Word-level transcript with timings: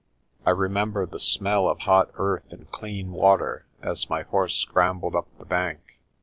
I 0.47 0.49
remember 0.49 1.05
the 1.05 1.19
smell 1.19 1.69
of 1.69 1.81
hot 1.81 2.09
earth 2.15 2.51
and 2.51 2.67
clean 2.71 3.11
water 3.11 3.67
as 3.83 4.09
my 4.09 4.23
horse 4.23 4.55
scrambled 4.57 5.15
up 5.15 5.27
the 5.37 5.45
bank. 5.45 5.99